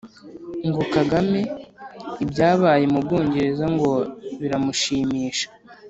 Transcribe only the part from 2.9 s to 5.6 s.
mu Bwongereza ngo biramushimisha!